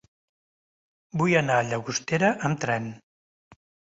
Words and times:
Vull 1.21 1.35
anar 1.41 1.59
a 1.59 1.67
Llagostera 1.67 2.31
amb 2.49 2.63
tren. 2.65 2.87